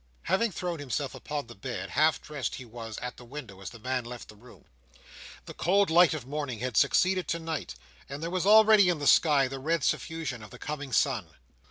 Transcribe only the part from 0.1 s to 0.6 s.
Having